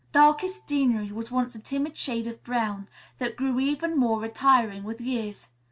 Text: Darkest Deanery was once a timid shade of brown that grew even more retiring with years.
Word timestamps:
Darkest 0.13 0.65
Deanery 0.65 1.11
was 1.11 1.29
once 1.29 1.53
a 1.53 1.59
timid 1.59 1.95
shade 1.95 2.25
of 2.25 2.43
brown 2.43 2.87
that 3.19 3.35
grew 3.35 3.59
even 3.59 3.95
more 3.95 4.19
retiring 4.19 4.83
with 4.83 4.99
years. 4.99 5.49